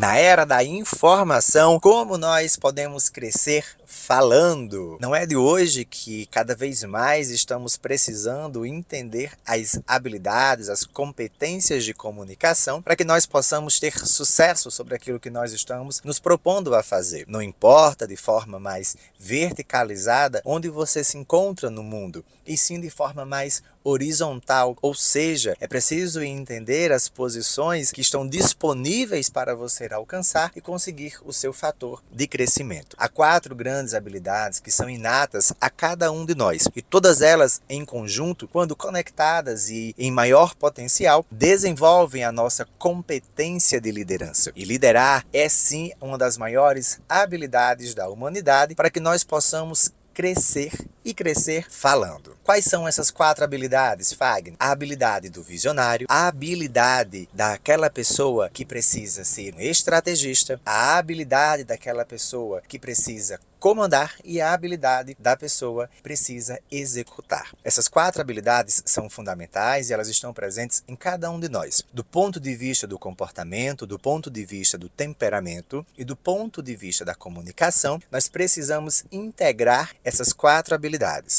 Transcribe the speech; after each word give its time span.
Na 0.00 0.16
era 0.16 0.46
da 0.46 0.64
informação, 0.64 1.78
como 1.78 2.16
nós 2.16 2.56
podemos 2.56 3.10
crescer 3.10 3.66
falando? 3.84 4.96
Não 4.98 5.14
é 5.14 5.26
de 5.26 5.36
hoje 5.36 5.84
que 5.84 6.24
cada 6.26 6.54
vez 6.54 6.82
mais 6.84 7.28
estamos 7.28 7.76
precisando 7.76 8.64
entender 8.64 9.32
as 9.44 9.78
habilidades, 9.86 10.70
as 10.70 10.84
competências 10.84 11.84
de 11.84 11.92
comunicação 11.92 12.80
para 12.80 12.96
que 12.96 13.04
nós 13.04 13.26
possamos 13.26 13.78
ter 13.78 13.92
sucesso 14.06 14.70
sobre 14.70 14.94
aquilo 14.94 15.20
que 15.20 15.28
nós 15.28 15.52
estamos 15.52 16.00
nos 16.02 16.18
propondo 16.18 16.74
a 16.74 16.82
fazer. 16.82 17.26
Não 17.28 17.42
importa 17.42 18.06
de 18.06 18.16
forma 18.16 18.58
mais 18.58 18.96
verticalizada 19.18 20.40
onde 20.46 20.70
você 20.70 21.04
se 21.04 21.18
encontra 21.18 21.68
no 21.68 21.82
mundo, 21.82 22.24
e 22.46 22.56
sim 22.56 22.80
de 22.80 22.88
forma 22.88 23.26
mais 23.26 23.62
horizontal, 23.82 24.76
ou 24.82 24.94
seja, 24.94 25.56
é 25.60 25.66
preciso 25.66 26.22
entender 26.22 26.92
as 26.92 27.08
posições 27.08 27.90
que 27.90 28.00
estão 28.00 28.26
disponíveis 28.26 29.30
para 29.30 29.54
você 29.54 29.88
alcançar 29.96 30.50
e 30.54 30.60
conseguir 30.60 31.18
o 31.24 31.32
seu 31.32 31.52
fator 31.52 32.02
de 32.12 32.26
crescimento. 32.26 32.96
Há 32.98 33.08
quatro 33.08 33.54
grandes 33.54 33.94
habilidades 33.94 34.60
que 34.60 34.70
são 34.70 34.88
inatas 34.88 35.52
a 35.60 35.68
cada 35.68 36.10
um 36.10 36.24
de 36.24 36.34
nós 36.34 36.68
e 36.74 36.82
todas 36.82 37.22
elas 37.22 37.60
em 37.68 37.84
conjunto, 37.84 38.48
quando 38.48 38.76
conectadas 38.76 39.68
e 39.68 39.94
em 39.98 40.10
maior 40.10 40.54
potencial, 40.54 41.24
desenvolvem 41.30 42.24
a 42.24 42.32
nossa 42.32 42.66
competência 42.78 43.80
de 43.80 43.90
liderança. 43.90 44.52
E 44.54 44.64
liderar 44.64 45.24
é 45.32 45.48
sim 45.48 45.92
uma 46.00 46.18
das 46.18 46.36
maiores 46.36 47.00
habilidades 47.08 47.94
da 47.94 48.08
humanidade 48.08 48.74
para 48.74 48.90
que 48.90 49.00
nós 49.00 49.24
possamos 49.24 49.92
crescer 50.12 50.72
e 51.04 51.14
crescer 51.14 51.66
falando. 51.70 52.36
Quais 52.42 52.64
são 52.64 52.86
essas 52.86 53.10
quatro 53.10 53.44
habilidades, 53.44 54.12
Fagner? 54.12 54.56
A 54.58 54.70
habilidade 54.70 55.28
do 55.28 55.42
visionário, 55.42 56.06
a 56.08 56.26
habilidade 56.26 57.28
daquela 57.32 57.88
pessoa 57.88 58.50
que 58.50 58.64
precisa 58.64 59.24
ser 59.24 59.54
um 59.54 59.60
estrategista, 59.60 60.60
a 60.64 60.98
habilidade 60.98 61.64
daquela 61.64 62.04
pessoa 62.04 62.62
que 62.66 62.78
precisa 62.78 63.38
comandar 63.60 64.14
e 64.24 64.40
a 64.40 64.54
habilidade 64.54 65.14
da 65.20 65.36
pessoa 65.36 65.88
precisa 66.02 66.58
executar. 66.70 67.52
Essas 67.62 67.88
quatro 67.88 68.22
habilidades 68.22 68.82
são 68.86 69.10
fundamentais 69.10 69.90
e 69.90 69.92
elas 69.92 70.08
estão 70.08 70.32
presentes 70.32 70.82
em 70.88 70.96
cada 70.96 71.30
um 71.30 71.38
de 71.38 71.48
nós, 71.48 71.84
do 71.92 72.02
ponto 72.02 72.40
de 72.40 72.56
vista 72.56 72.86
do 72.86 72.98
comportamento, 72.98 73.86
do 73.86 73.98
ponto 73.98 74.30
de 74.30 74.46
vista 74.46 74.78
do 74.78 74.88
temperamento 74.88 75.84
e 75.96 76.04
do 76.04 76.16
ponto 76.16 76.62
de 76.62 76.74
vista 76.74 77.04
da 77.04 77.14
comunicação. 77.14 78.00
Nós 78.10 78.28
precisamos 78.28 79.04
integrar 79.12 79.94
essas 80.02 80.32
quatro 80.32 80.74
habilidades. 80.74 80.89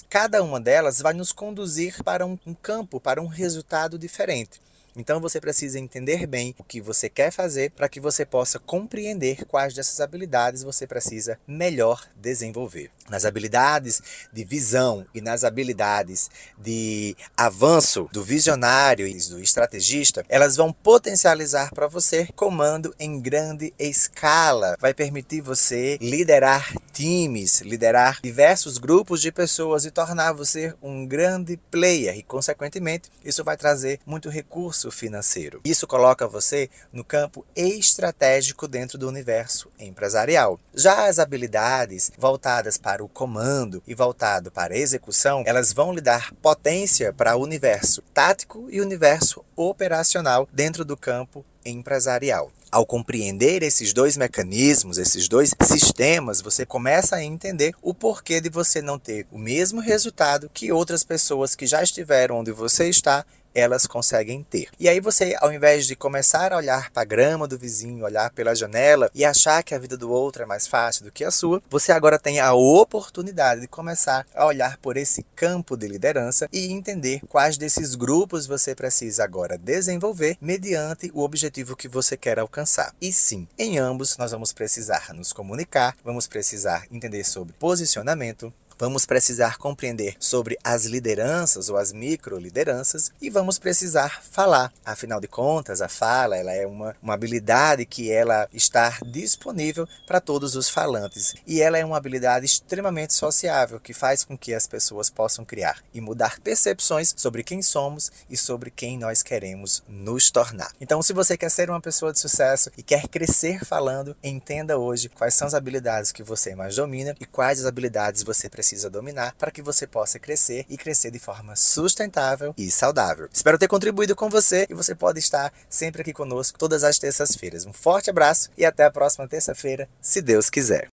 Cada 0.09 0.43
uma 0.43 0.59
delas 0.59 1.01
vai 1.01 1.13
nos 1.13 1.31
conduzir 1.31 2.03
para 2.03 2.25
um 2.25 2.37
campo, 2.61 2.99
para 2.99 3.21
um 3.21 3.27
resultado 3.27 3.97
diferente. 3.97 4.61
Então 4.95 5.21
você 5.21 5.39
precisa 5.39 5.79
entender 5.79 6.27
bem 6.27 6.53
o 6.59 6.63
que 6.63 6.81
você 6.81 7.09
quer 7.09 7.31
fazer 7.31 7.71
para 7.71 7.87
que 7.87 7.99
você 7.99 8.25
possa 8.25 8.59
compreender 8.59 9.45
quais 9.45 9.73
dessas 9.73 10.01
habilidades 10.01 10.63
você 10.63 10.85
precisa 10.85 11.39
melhor 11.47 12.05
desenvolver. 12.15 12.91
Nas 13.09 13.25
habilidades 13.25 14.01
de 14.31 14.43
visão 14.43 15.05
e 15.13 15.21
nas 15.21 15.43
habilidades 15.43 16.29
de 16.57 17.15
avanço 17.35 18.09
do 18.11 18.23
visionário 18.23 19.07
e 19.07 19.17
do 19.29 19.39
estrategista, 19.39 20.25
elas 20.27 20.55
vão 20.55 20.73
potencializar 20.73 21.73
para 21.73 21.87
você 21.87 22.27
comando 22.35 22.93
em 22.99 23.19
grande 23.19 23.73
escala. 23.79 24.75
Vai 24.79 24.93
permitir 24.93 25.41
você 25.41 25.97
liderar 26.01 26.73
times, 26.91 27.61
liderar 27.61 28.19
diversos 28.21 28.77
grupos 28.77 29.21
de 29.21 29.31
pessoas 29.31 29.85
e 29.85 29.91
tornar 29.91 30.33
você 30.33 30.73
um 30.81 31.05
grande 31.05 31.57
player 31.69 32.17
e 32.17 32.23
consequentemente 32.23 33.09
isso 33.23 33.43
vai 33.43 33.55
trazer 33.55 33.99
muito 34.05 34.29
recurso 34.29 34.80
financeiro. 34.89 35.59
Isso 35.65 35.85
coloca 35.85 36.27
você 36.27 36.69
no 36.93 37.03
campo 37.03 37.45
estratégico 37.55 38.67
dentro 38.67 38.97
do 38.97 39.07
universo 39.07 39.69
empresarial. 39.77 40.57
Já 40.73 41.07
as 41.07 41.19
habilidades 41.19 42.11
voltadas 42.17 42.77
para 42.77 43.03
o 43.03 43.09
comando 43.09 43.83
e 43.85 43.93
voltado 43.93 44.49
para 44.49 44.73
a 44.73 44.77
execução, 44.77 45.43
elas 45.45 45.73
vão 45.73 45.93
lhe 45.93 46.01
dar 46.01 46.33
potência 46.35 47.11
para 47.11 47.35
o 47.35 47.43
universo 47.43 48.01
tático 48.13 48.67
e 48.71 48.79
universo 48.79 49.43
operacional 49.55 50.47
dentro 50.51 50.85
do 50.85 50.95
campo 50.95 51.45
empresarial. 51.65 52.51
Ao 52.71 52.85
compreender 52.85 53.63
esses 53.63 53.91
dois 53.91 54.15
mecanismos, 54.15 54.97
esses 54.97 55.27
dois 55.27 55.53
sistemas, 55.61 56.39
você 56.39 56.65
começa 56.65 57.17
a 57.17 57.23
entender 57.23 57.73
o 57.81 57.93
porquê 57.93 58.39
de 58.39 58.49
você 58.49 58.81
não 58.81 58.97
ter 58.97 59.27
o 59.29 59.37
mesmo 59.37 59.81
resultado 59.81 60.49
que 60.53 60.71
outras 60.71 61.03
pessoas 61.03 61.53
que 61.53 61.67
já 61.67 61.83
estiveram 61.83 62.39
onde 62.39 62.53
você 62.53 62.87
está 62.87 63.25
elas 63.53 63.85
conseguem 63.85 64.43
ter. 64.49 64.69
E 64.79 64.87
aí 64.87 64.99
você, 64.99 65.35
ao 65.39 65.51
invés 65.51 65.85
de 65.85 65.95
começar 65.95 66.53
a 66.53 66.57
olhar 66.57 66.91
para 66.91 67.01
a 67.01 67.05
grama 67.05 67.47
do 67.47 67.57
vizinho, 67.57 68.05
olhar 68.05 68.31
pela 68.31 68.55
janela 68.55 69.09
e 69.13 69.25
achar 69.25 69.63
que 69.63 69.75
a 69.75 69.79
vida 69.79 69.97
do 69.97 70.11
outro 70.11 70.43
é 70.43 70.45
mais 70.45 70.67
fácil 70.67 71.05
do 71.05 71.11
que 71.11 71.23
a 71.23 71.31
sua, 71.31 71.61
você 71.69 71.91
agora 71.91 72.19
tem 72.19 72.39
a 72.39 72.53
oportunidade 72.53 73.61
de 73.61 73.67
começar 73.67 74.25
a 74.33 74.45
olhar 74.45 74.77
por 74.77 74.97
esse 74.97 75.23
campo 75.35 75.75
de 75.75 75.87
liderança 75.87 76.47
e 76.51 76.71
entender 76.71 77.21
quais 77.27 77.57
desses 77.57 77.95
grupos 77.95 78.45
você 78.45 78.73
precisa 78.73 79.23
agora 79.23 79.57
desenvolver 79.57 80.37
mediante 80.41 81.11
o 81.13 81.21
objetivo 81.21 81.75
que 81.75 81.87
você 81.87 82.15
quer 82.17 82.39
alcançar. 82.39 82.93
E 83.01 83.11
sim, 83.11 83.47
em 83.57 83.77
ambos 83.77 84.17
nós 84.17 84.31
vamos 84.31 84.53
precisar 84.53 85.13
nos 85.13 85.33
comunicar, 85.33 85.95
vamos 86.03 86.27
precisar 86.27 86.85
entender 86.91 87.23
sobre 87.23 87.53
posicionamento, 87.53 88.53
vamos 88.81 89.05
precisar 89.05 89.59
compreender 89.59 90.15
sobre 90.19 90.57
as 90.63 90.85
lideranças 90.85 91.69
ou 91.69 91.77
as 91.77 91.93
micro-lideranças 91.93 93.11
e 93.21 93.29
vamos 93.29 93.59
precisar 93.59 94.23
falar. 94.23 94.73
Afinal 94.83 95.21
de 95.21 95.27
contas, 95.27 95.83
a 95.83 95.87
fala 95.87 96.35
ela 96.35 96.51
é 96.51 96.65
uma, 96.65 96.95
uma 96.99 97.13
habilidade 97.13 97.85
que 97.85 98.11
ela 98.11 98.49
está 98.51 98.97
disponível 99.05 99.87
para 100.07 100.19
todos 100.19 100.55
os 100.55 100.67
falantes 100.67 101.35
e 101.45 101.61
ela 101.61 101.77
é 101.77 101.85
uma 101.85 101.95
habilidade 101.95 102.47
extremamente 102.47 103.13
sociável 103.13 103.79
que 103.79 103.93
faz 103.93 104.23
com 104.23 104.35
que 104.35 104.51
as 104.51 104.65
pessoas 104.65 105.11
possam 105.11 105.45
criar 105.45 105.77
e 105.93 106.01
mudar 106.01 106.39
percepções 106.39 107.13
sobre 107.15 107.43
quem 107.43 107.61
somos 107.61 108.11
e 108.27 108.35
sobre 108.35 108.71
quem 108.71 108.97
nós 108.97 109.21
queremos 109.21 109.83
nos 109.87 110.31
tornar. 110.31 110.71
Então, 110.81 111.03
se 111.03 111.13
você 111.13 111.37
quer 111.37 111.51
ser 111.51 111.69
uma 111.69 111.79
pessoa 111.79 112.11
de 112.11 112.19
sucesso 112.19 112.71
e 112.75 112.81
quer 112.81 113.07
crescer 113.07 113.63
falando, 113.63 114.17
entenda 114.23 114.79
hoje 114.79 115.07
quais 115.07 115.35
são 115.35 115.45
as 115.45 115.53
habilidades 115.53 116.11
que 116.11 116.23
você 116.23 116.55
mais 116.55 116.75
domina 116.75 117.15
e 117.19 117.27
quais 117.27 117.59
as 117.59 117.67
habilidades 117.67 118.23
você 118.23 118.49
precisa 118.49 118.70
precisa 118.71 118.89
dominar 118.89 119.35
para 119.37 119.51
que 119.51 119.61
você 119.61 119.85
possa 119.85 120.17
crescer 120.17 120.65
e 120.69 120.77
crescer 120.77 121.11
de 121.11 121.19
forma 121.19 121.55
sustentável 121.57 122.53
e 122.57 122.71
saudável. 122.71 123.27
Espero 123.31 123.57
ter 123.57 123.67
contribuído 123.67 124.15
com 124.15 124.29
você 124.29 124.65
e 124.69 124.73
você 124.73 124.95
pode 124.95 125.19
estar 125.19 125.51
sempre 125.69 126.01
aqui 126.01 126.13
conosco 126.13 126.57
todas 126.57 126.83
as 126.83 126.97
terças-feiras. 126.97 127.65
Um 127.65 127.73
forte 127.73 128.09
abraço 128.09 128.49
e 128.57 128.65
até 128.65 128.85
a 128.85 128.91
próxima 128.91 129.27
terça-feira, 129.27 129.89
se 130.01 130.21
Deus 130.21 130.49
quiser. 130.49 130.89